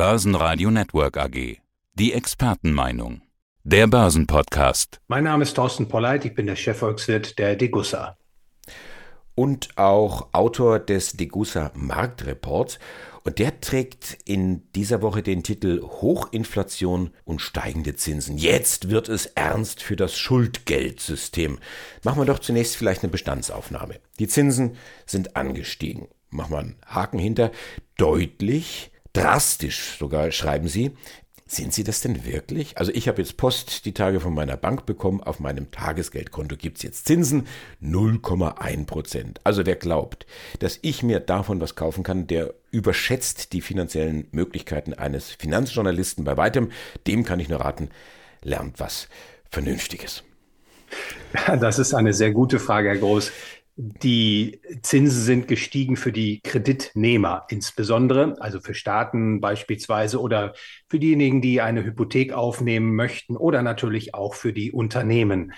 [0.00, 1.58] Börsenradio Network AG.
[1.92, 3.20] Die Expertenmeinung.
[3.64, 4.98] Der Börsenpodcast.
[5.08, 8.16] Mein Name ist Thorsten Polleit, ich bin der Chefvolkswirt der Degussa.
[9.34, 12.78] Und auch Autor des Degussa Marktreports.
[13.24, 18.38] Und der trägt in dieser Woche den Titel Hochinflation und steigende Zinsen.
[18.38, 21.58] Jetzt wird es ernst für das Schuldgeldsystem.
[22.04, 24.00] Machen wir doch zunächst vielleicht eine Bestandsaufnahme.
[24.18, 26.08] Die Zinsen sind angestiegen.
[26.30, 27.52] Machen wir einen Haken hinter.
[27.98, 30.92] Deutlich, drastisch sogar, schreiben Sie.
[31.46, 32.78] Sind Sie das denn wirklich?
[32.78, 35.20] Also ich habe jetzt Post die Tage von meiner Bank bekommen.
[35.20, 37.48] Auf meinem Tagesgeldkonto gibt es jetzt Zinsen
[37.82, 39.40] 0,1 Prozent.
[39.42, 40.26] Also wer glaubt,
[40.60, 46.36] dass ich mir davon was kaufen kann, der überschätzt die finanziellen Möglichkeiten eines Finanzjournalisten bei
[46.36, 46.70] weitem.
[47.08, 47.90] Dem kann ich nur raten,
[48.42, 49.08] lernt was
[49.50, 50.22] Vernünftiges.
[51.60, 53.32] Das ist eine sehr gute Frage, Herr Groß.
[53.82, 60.52] Die Zinsen sind gestiegen für die Kreditnehmer insbesondere, also für Staaten beispielsweise oder
[60.90, 65.54] für diejenigen, die eine Hypothek aufnehmen möchten oder natürlich auch für die Unternehmen.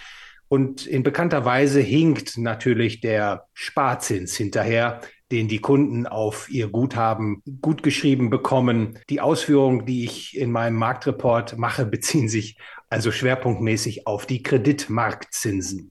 [0.46, 5.00] Und in bekannter Weise hinkt natürlich der Sparzins hinterher,
[5.32, 9.00] den die Kunden auf ihr Guthaben gut geschrieben bekommen.
[9.10, 12.56] Die Ausführungen, die ich in meinem Marktreport mache, beziehen sich
[12.88, 15.90] also schwerpunktmäßig auf die Kreditmarktzinsen.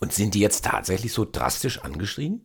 [0.00, 2.44] Und sind die jetzt tatsächlich so drastisch angestiegen?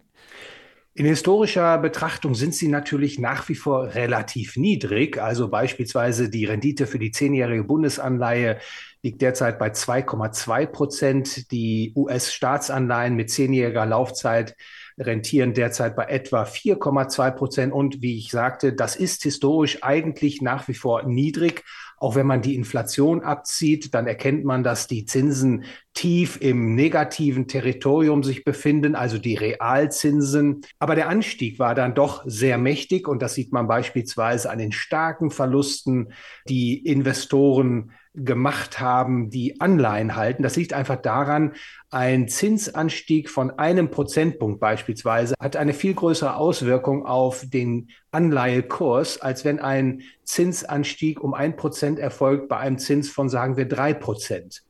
[0.95, 5.17] In historischer Betrachtung sind sie natürlich nach wie vor relativ niedrig.
[5.17, 8.59] Also beispielsweise die Rendite für die zehnjährige Bundesanleihe
[9.01, 11.51] liegt derzeit bei 2,2 Prozent.
[11.51, 14.55] Die US-Staatsanleihen mit zehnjähriger Laufzeit
[14.99, 17.73] rentieren derzeit bei etwa 4,2 Prozent.
[17.73, 21.63] Und wie ich sagte, das ist historisch eigentlich nach wie vor niedrig.
[21.97, 27.47] Auch wenn man die Inflation abzieht, dann erkennt man, dass die Zinsen tief im negativen
[27.47, 30.61] Territorium sich befinden, also die Realzinsen.
[30.79, 34.71] Aber der Anstieg war dann doch sehr mächtig und das sieht man beispielsweise an den
[34.71, 36.13] starken Verlusten,
[36.47, 40.43] die Investoren gemacht haben, die Anleihen halten.
[40.43, 41.53] Das liegt einfach daran,
[41.89, 49.45] ein Zinsanstieg von einem Prozentpunkt beispielsweise hat eine viel größere Auswirkung auf den Anleihekurs, als
[49.45, 54.63] wenn ein Zinsanstieg um ein Prozent erfolgt bei einem Zins von, sagen wir, drei Prozent.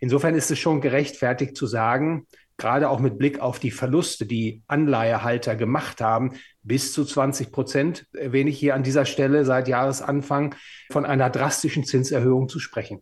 [0.00, 2.26] Insofern ist es schon gerechtfertigt zu sagen,
[2.60, 8.06] gerade auch mit Blick auf die Verluste, die Anleihehalter gemacht haben, bis zu 20 Prozent,
[8.12, 10.54] erwähne ich hier an dieser Stelle seit Jahresanfang
[10.92, 13.00] von einer drastischen Zinserhöhung zu sprechen.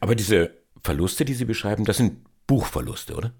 [0.00, 0.50] Aber diese
[0.82, 3.32] Verluste, die Sie beschreiben, das sind Buchverluste, oder?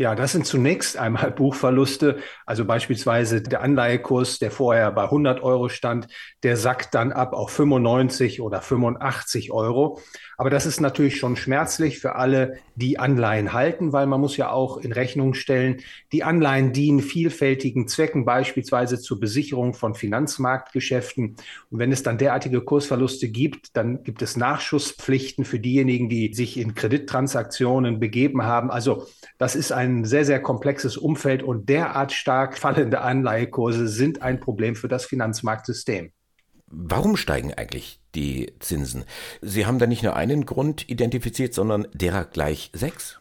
[0.00, 2.20] Ja, das sind zunächst einmal Buchverluste.
[2.46, 6.08] Also beispielsweise der Anleihekurs, der vorher bei 100 Euro stand,
[6.42, 10.00] der sackt dann ab auf 95 oder 85 Euro.
[10.40, 14.50] Aber das ist natürlich schon schmerzlich für alle, die Anleihen halten, weil man muss ja
[14.50, 21.36] auch in Rechnung stellen, die Anleihen dienen vielfältigen Zwecken, beispielsweise zur Besicherung von Finanzmarktgeschäften.
[21.68, 26.56] Und wenn es dann derartige Kursverluste gibt, dann gibt es Nachschusspflichten für diejenigen, die sich
[26.56, 28.70] in Kredittransaktionen begeben haben.
[28.70, 34.40] Also das ist ein sehr, sehr komplexes Umfeld und derart stark fallende Anleihekurse sind ein
[34.40, 36.12] Problem für das Finanzmarktsystem.
[36.70, 39.04] Warum steigen eigentlich die Zinsen?
[39.42, 43.20] Sie haben da nicht nur einen Grund identifiziert, sondern derer gleich sechs.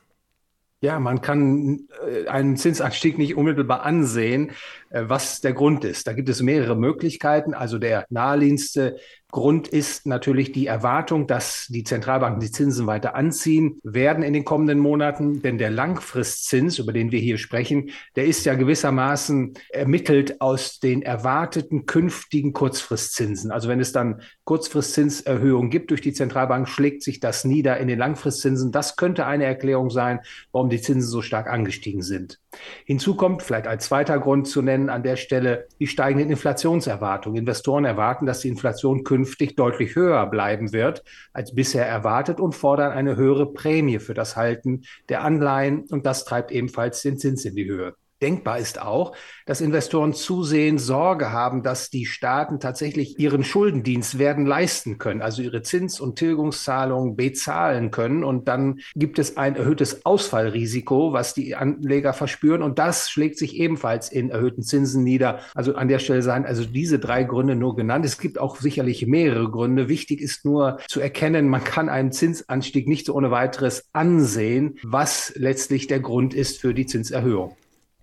[0.82, 4.52] Ja, man kann äh, einen Zinsanstieg nicht unmittelbar ansehen,
[4.92, 6.08] äh, was der Grund ist.
[6.08, 7.54] Da gibt es mehrere Möglichkeiten.
[7.54, 8.98] Also der naheliegendste
[9.32, 14.44] Grund ist natürlich die Erwartung, dass die Zentralbanken die Zinsen weiter anziehen werden in den
[14.44, 15.44] kommenden Monaten.
[15.44, 21.04] Denn der Langfristzins, über den wir hier sprechen, der ist ja gewissermaßen ermittelt aus den
[21.04, 23.52] erwarteten künftigen Kurzfristzinsen.
[23.52, 28.00] Also wenn es dann Kurzfristzinserhöhungen gibt durch die Zentralbank, schlägt sich das nieder in den
[28.00, 28.72] Langfristzinsen.
[28.72, 32.40] Das könnte eine Erklärung sein, warum die Zinsen so stark angestiegen sind.
[32.84, 37.38] Hinzu kommt vielleicht als zweiter Grund zu nennen an der Stelle die steigenden Inflationserwartungen.
[37.38, 39.19] Investoren erwarten, dass die Inflation künftig
[39.56, 41.04] deutlich höher bleiben wird
[41.34, 46.26] als bisher erwartet und fordern eine höhere Prämie für das Halten der Anleihen und das
[46.26, 47.96] treibt ebenfalls den Zins in die Höhe.
[48.22, 49.16] Denkbar ist auch,
[49.46, 55.42] dass Investoren zusehends Sorge haben, dass die Staaten tatsächlich ihren Schuldendienst werden leisten können, also
[55.42, 58.26] ihre Zins- und Tilgungszahlungen bezahlen können.
[58.26, 62.62] Und dann gibt es ein erhöhtes Ausfallrisiko, was die Anleger verspüren.
[62.62, 65.40] Und das schlägt sich ebenfalls in erhöhten Zinsen nieder.
[65.56, 68.04] Also an der Stelle seien also diese drei Gründe nur genannt.
[68.04, 69.88] Es gibt auch sicherlich mehrere Gründe.
[69.88, 75.32] Wichtig ist nur zu erkennen, man kann einen Zinsanstieg nicht so ohne weiteres ansehen, was
[75.36, 77.56] letztlich der Grund ist für die Zinserhöhung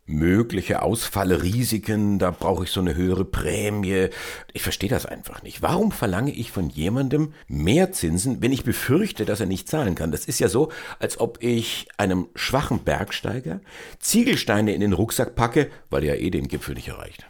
[0.06, 4.08] mögliche Ausfallrisiken, da brauche ich so eine höhere Prämie.
[4.52, 5.62] Ich verstehe das einfach nicht.
[5.62, 10.12] Warum verlange ich von jemandem mehr Zinsen, wenn ich befürchte, dass er nicht zahlen kann?
[10.12, 13.60] Das ist ja so, als ob ich einem schwachen Bergsteiger
[13.98, 17.26] Ziegelsteine in den Rucksack packe, weil er eh den Gipfel nicht erreicht.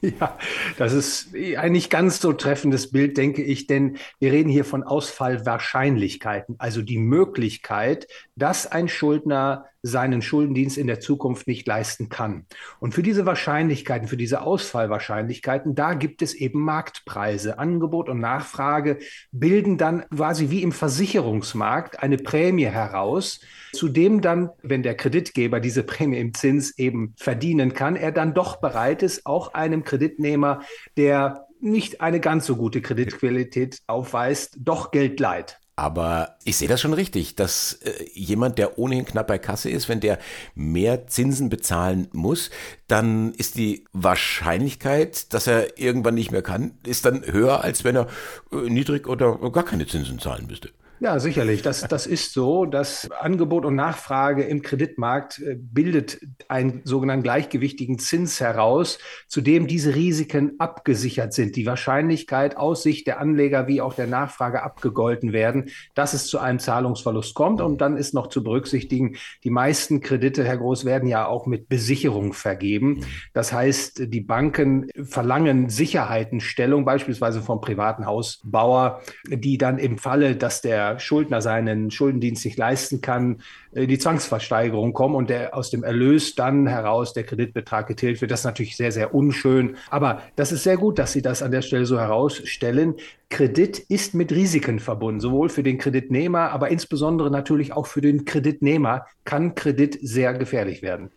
[0.00, 0.38] Ja,
[0.76, 4.84] das ist ein nicht ganz so treffendes Bild, denke ich, denn wir reden hier von
[4.84, 12.46] Ausfallwahrscheinlichkeiten, also die Möglichkeit, dass ein Schuldner seinen Schuldendienst in der Zukunft nicht leisten kann.
[12.80, 17.58] Und für diese Wahrscheinlichkeiten, für diese Ausfallwahrscheinlichkeiten, da gibt es eben Marktpreise.
[17.58, 18.98] Angebot und Nachfrage
[19.30, 23.40] bilden dann quasi wie im Versicherungsmarkt eine Prämie heraus,
[23.72, 28.34] zu dem dann, wenn der Kreditgeber diese Prämie im Zins eben verdienen kann, er dann
[28.34, 30.62] doch bereit ist, auch einem Kreditnehmer,
[30.96, 35.58] der nicht eine ganz so gute Kreditqualität aufweist, doch Geld leiht.
[35.78, 39.88] Aber ich sehe das schon richtig, dass äh, jemand, der ohnehin knapp bei Kasse ist,
[39.88, 40.18] wenn der
[40.56, 42.50] mehr Zinsen bezahlen muss,
[42.88, 47.94] dann ist die Wahrscheinlichkeit, dass er irgendwann nicht mehr kann, ist dann höher, als wenn
[47.94, 48.08] er
[48.50, 50.70] äh, niedrig oder gar keine Zinsen zahlen müsste.
[51.00, 51.62] Ja, sicherlich.
[51.62, 52.66] Das, das ist so.
[52.66, 56.18] Das Angebot und Nachfrage im Kreditmarkt äh, bildet
[56.48, 58.98] einen sogenannten gleichgewichtigen Zins heraus,
[59.28, 61.54] zu dem diese Risiken abgesichert sind.
[61.54, 66.40] Die Wahrscheinlichkeit aus Sicht der Anleger wie auch der Nachfrage abgegolten werden, dass es zu
[66.40, 67.60] einem Zahlungsverlust kommt.
[67.60, 71.68] Und dann ist noch zu berücksichtigen, die meisten Kredite, Herr Groß, werden ja auch mit
[71.68, 73.04] Besicherung vergeben.
[73.32, 80.60] Das heißt, die Banken verlangen Sicherheitenstellung, beispielsweise vom privaten Hausbauer, die dann im Falle, dass
[80.60, 83.42] der Schuldner seinen Schuldendienst nicht leisten kann,
[83.72, 88.20] in äh, die Zwangsversteigerung kommen und der aus dem Erlös dann heraus der Kreditbetrag getilgt
[88.20, 88.30] wird.
[88.30, 89.76] Das ist natürlich sehr, sehr unschön.
[89.90, 92.94] Aber das ist sehr gut, dass Sie das an der Stelle so herausstellen.
[93.30, 98.24] Kredit ist mit Risiken verbunden, sowohl für den Kreditnehmer, aber insbesondere natürlich auch für den
[98.24, 101.10] Kreditnehmer kann Kredit sehr gefährlich werden.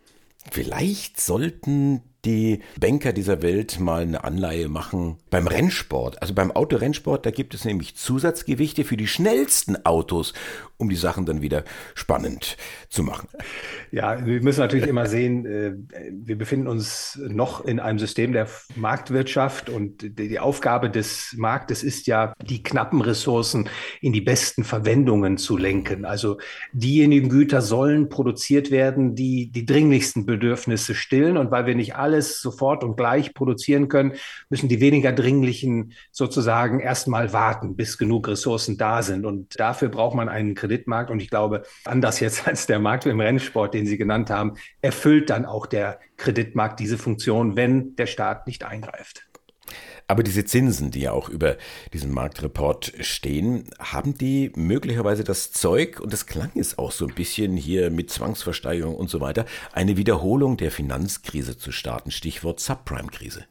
[0.50, 6.22] Vielleicht sollten die Banker dieser Welt mal eine Anleihe machen beim Rennsport.
[6.22, 10.32] Also beim Autorennsport, da gibt es nämlich Zusatzgewichte für die schnellsten Autos,
[10.76, 11.64] um die Sachen dann wieder
[11.94, 12.56] spannend
[12.88, 13.28] zu machen.
[13.90, 15.72] Ja, wir müssen natürlich immer sehen, äh,
[16.10, 22.06] wir befinden uns noch in einem System der Marktwirtschaft und die Aufgabe des Marktes ist
[22.06, 23.68] ja, die knappen Ressourcen
[24.00, 26.04] in die besten Verwendungen zu lenken.
[26.04, 26.38] Also
[26.72, 31.36] diejenigen Güter sollen produziert werden, die die dringlichsten Bedürfnisse stillen.
[31.36, 34.12] Und weil wir nicht alles sofort und gleich produzieren können,
[34.50, 39.24] müssen die weniger dringlichen sozusagen erstmal warten, bis genug Ressourcen da sind.
[39.24, 41.10] Und dafür braucht man einen Kreditmarkt.
[41.10, 45.30] Und ich glaube, anders jetzt als der Markt im Rennsport, den Sie genannt haben, erfüllt
[45.30, 49.31] dann auch der Kreditmarkt diese Funktion, wenn der Staat nicht eingreift.
[50.08, 51.56] Aber diese Zinsen, die ja auch über
[51.92, 57.14] diesen Marktreport stehen, haben die möglicherweise das Zeug, und das klang es auch so ein
[57.14, 63.44] bisschen hier mit Zwangsversteigerung und so weiter, eine Wiederholung der Finanzkrise zu starten, Stichwort Subprime-Krise?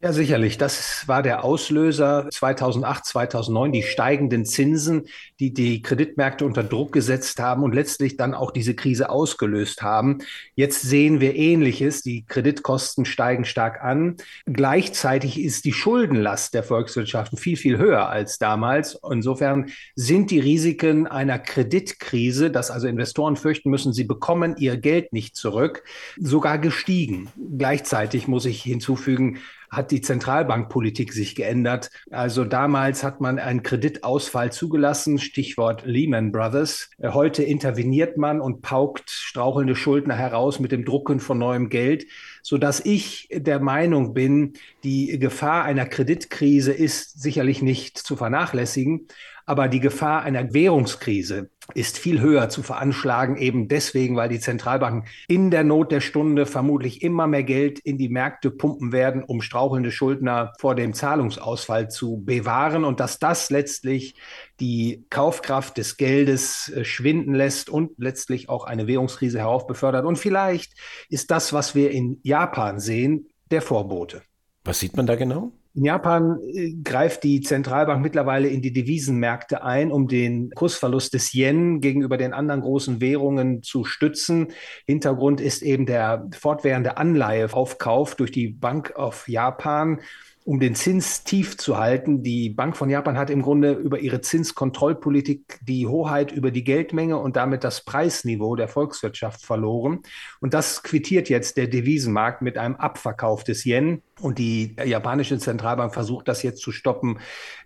[0.00, 0.58] Ja, sicherlich.
[0.58, 5.08] Das war der Auslöser 2008, 2009, die steigenden Zinsen,
[5.40, 10.18] die die Kreditmärkte unter Druck gesetzt haben und letztlich dann auch diese Krise ausgelöst haben.
[10.54, 12.02] Jetzt sehen wir Ähnliches.
[12.02, 14.18] Die Kreditkosten steigen stark an.
[14.46, 19.00] Gleichzeitig ist die Schuldenlast der Volkswirtschaften viel, viel höher als damals.
[19.10, 25.12] Insofern sind die Risiken einer Kreditkrise, dass also Investoren fürchten müssen, sie bekommen ihr Geld
[25.12, 25.82] nicht zurück,
[26.16, 27.26] sogar gestiegen.
[27.56, 31.90] Gleichzeitig muss ich hinzufügen, hat die Zentralbankpolitik sich geändert.
[32.10, 36.90] Also damals hat man einen Kreditausfall zugelassen, Stichwort Lehman Brothers.
[37.02, 42.06] Heute interveniert man und paukt strauchelnde Schuldner heraus mit dem Drucken von neuem Geld,
[42.42, 44.54] so dass ich der Meinung bin,
[44.84, 49.08] die Gefahr einer Kreditkrise ist sicherlich nicht zu vernachlässigen.
[49.48, 55.08] Aber die Gefahr einer Währungskrise ist viel höher zu veranschlagen, eben deswegen, weil die Zentralbanken
[55.26, 59.40] in der Not der Stunde vermutlich immer mehr Geld in die Märkte pumpen werden, um
[59.40, 64.16] strauchelnde Schuldner vor dem Zahlungsausfall zu bewahren und dass das letztlich
[64.60, 70.04] die Kaufkraft des Geldes äh, schwinden lässt und letztlich auch eine Währungskrise heraufbefördert.
[70.04, 70.74] Und vielleicht
[71.08, 74.20] ist das, was wir in Japan sehen, der Vorbote.
[74.66, 75.52] Was sieht man da genau?
[75.78, 81.32] In Japan äh, greift die Zentralbank mittlerweile in die Devisenmärkte ein, um den Kursverlust des
[81.32, 84.48] Yen gegenüber den anderen großen Währungen zu stützen.
[84.86, 90.00] Hintergrund ist eben der fortwährende Anleiheaufkauf durch die Bank of Japan
[90.48, 92.22] um den Zins tief zu halten.
[92.22, 97.18] Die Bank von Japan hat im Grunde über ihre Zinskontrollpolitik die Hoheit über die Geldmenge
[97.18, 99.98] und damit das Preisniveau der Volkswirtschaft verloren.
[100.40, 104.00] Und das quittiert jetzt der Devisenmarkt mit einem Abverkauf des Yen.
[104.22, 107.18] Und die japanische Zentralbank versucht das jetzt zu stoppen.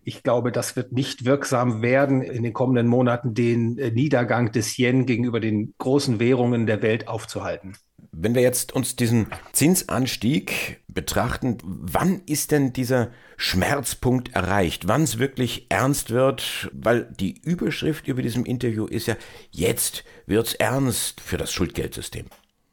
[0.03, 5.07] Ich glaube, das wird nicht wirksam werden, in den kommenden Monaten den Niedergang des Yen
[5.07, 7.75] gegenüber den großen Währungen der Welt aufzuhalten.
[8.11, 14.89] Wenn wir jetzt uns diesen Zinsanstieg betrachten, wann ist denn dieser Schmerzpunkt erreicht?
[14.89, 16.71] Wann es wirklich ernst wird?
[16.73, 19.17] Weil die Überschrift über diesem Interview ist ja,
[19.51, 22.27] jetzt wird's ernst für das Schuldgeldsystem.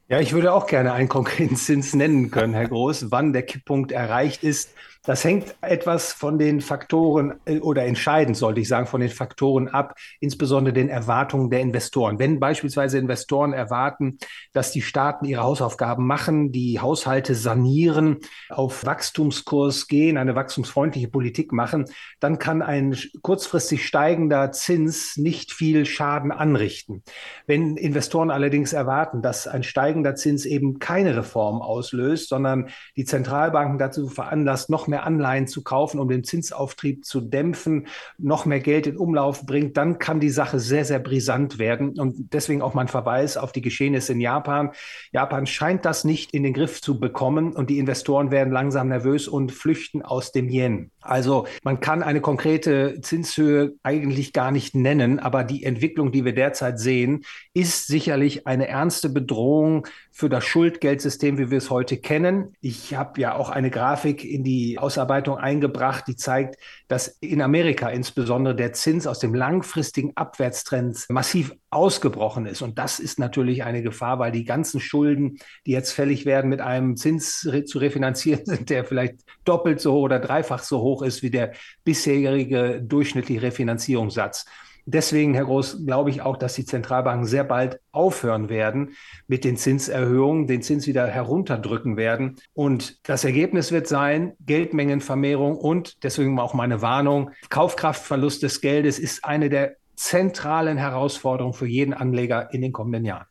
[0.10, 3.92] Ja, ich würde auch gerne einen konkreten Zins nennen können, Herr Groß, wann der Kipppunkt
[3.92, 4.74] erreicht ist.
[5.04, 9.70] Das hängt etwas von den Faktoren äh, oder entscheidend, sollte ich sagen, von den Faktoren
[9.70, 12.20] ab, insbesondere den Erwartungen der Investoren.
[12.20, 14.18] Wenn beispielsweise Investoren erwarten,
[14.52, 18.18] dass die Staaten ihre Hausaufgaben machen, die Haushalte sanieren,
[18.50, 21.86] auf Wachstumskurs gehen, eine wachstumsfreundliche Politik machen,
[22.20, 27.04] dann kann ein kurzfristig steigender Zins nicht viel Schaden anrichten.
[27.48, 33.78] Wenn Investoren allerdings erwarten, dass ein steigender Zins eben keine Reform auslöst, sondern die Zentralbanken
[33.78, 38.88] dazu veranlasst, noch mehr Anleihen zu kaufen, um den Zinsauftrieb zu dämpfen, noch mehr Geld
[38.88, 42.00] in Umlauf bringt, dann kann die Sache sehr, sehr brisant werden.
[42.00, 44.72] Und deswegen auch mein Verweis auf die Geschehnisse in Japan.
[45.12, 49.28] Japan scheint das nicht in den Griff zu bekommen und die Investoren werden langsam nervös
[49.28, 50.92] und flüchten aus dem Yen.
[51.02, 56.34] Also man kann eine konkrete Zinshöhe eigentlich gar nicht nennen, aber die Entwicklung, die wir
[56.34, 62.54] derzeit sehen, ist sicherlich eine ernste Bedrohung für das Schuldgeldsystem, wie wir es heute kennen.
[62.62, 66.58] Ich habe ja auch eine Grafik in die Ausarbeitung eingebracht, die zeigt,
[66.88, 72.62] dass in Amerika insbesondere der Zins aus dem langfristigen Abwärtstrend massiv ausgebrochen ist.
[72.62, 76.62] Und das ist natürlich eine Gefahr, weil die ganzen Schulden, die jetzt fällig werden, mit
[76.62, 81.32] einem Zins zu refinanzieren sind, der vielleicht doppelt so oder dreifach so hoch ist wie
[81.32, 84.46] der bisherige durchschnittliche Refinanzierungssatz.
[84.86, 88.92] Deswegen, Herr Groß, glaube ich auch, dass die Zentralbanken sehr bald aufhören werden
[89.28, 92.38] mit den Zinserhöhungen, den Zins wieder herunterdrücken werden.
[92.54, 99.26] Und das Ergebnis wird sein, Geldmengenvermehrung und deswegen auch meine Warnung, Kaufkraftverlust des Geldes ist
[99.26, 103.26] eine der zentralen Herausforderungen für jeden Anleger in den kommenden Jahren.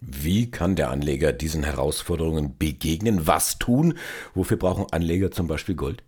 [0.00, 3.26] Wie kann der Anleger diesen Herausforderungen begegnen?
[3.26, 3.94] Was tun?
[4.34, 6.04] Wofür brauchen Anleger zum Beispiel Gold?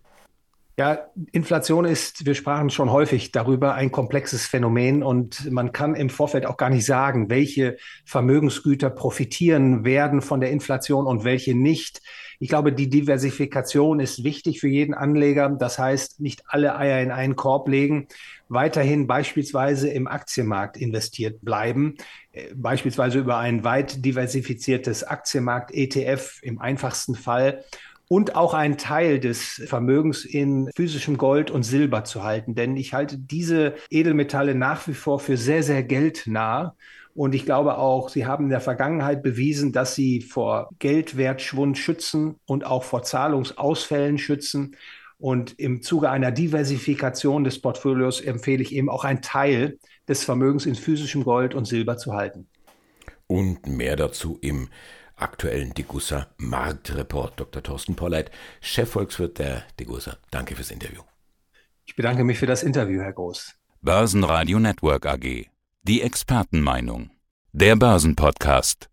[0.77, 6.09] Ja, Inflation ist, wir sprachen schon häufig darüber, ein komplexes Phänomen und man kann im
[6.09, 12.01] Vorfeld auch gar nicht sagen, welche Vermögensgüter profitieren werden von der Inflation und welche nicht.
[12.39, 15.49] Ich glaube, die Diversifikation ist wichtig für jeden Anleger.
[15.49, 18.07] Das heißt, nicht alle Eier in einen Korb legen,
[18.47, 21.97] weiterhin beispielsweise im Aktienmarkt investiert bleiben,
[22.31, 27.63] äh, beispielsweise über ein weit diversifiziertes Aktienmarkt-ETF im einfachsten Fall
[28.11, 32.55] und auch einen Teil des Vermögens in physischem Gold und Silber zu halten.
[32.55, 36.75] Denn ich halte diese Edelmetalle nach wie vor für sehr, sehr geldnah.
[37.13, 42.35] Und ich glaube auch, sie haben in der Vergangenheit bewiesen, dass sie vor Geldwertschwund schützen
[42.45, 44.75] und auch vor Zahlungsausfällen schützen.
[45.17, 50.65] Und im Zuge einer Diversifikation des Portfolios empfehle ich eben auch einen Teil des Vermögens
[50.65, 52.49] in physischem Gold und Silber zu halten.
[53.27, 54.67] Und mehr dazu im
[55.21, 57.39] aktuellen Degussa Marktreport.
[57.39, 57.63] Dr.
[57.63, 60.17] Thorsten Polleit, Chefvolkswirt der Degussa.
[60.29, 61.01] Danke fürs Interview.
[61.85, 63.53] Ich bedanke mich für das Interview, Herr Groß.
[63.81, 65.47] Börsenradio Network AG.
[65.83, 67.09] Die Expertenmeinung.
[67.51, 68.90] Der Börsenpodcast.